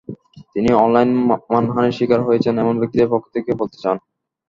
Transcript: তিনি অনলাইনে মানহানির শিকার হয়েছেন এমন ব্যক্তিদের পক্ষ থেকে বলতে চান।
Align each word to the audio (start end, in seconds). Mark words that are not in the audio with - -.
তিনি 0.53 0.69
অনলাইনে 0.77 1.15
মানহানির 1.53 1.97
শিকার 1.97 2.19
হয়েছেন 2.23 2.53
এমন 2.57 2.75
ব্যক্তিদের 2.79 3.11
পক্ষ 3.13 3.25
থেকে 3.35 3.51
বলতে 3.59 3.77
চান। 3.83 3.97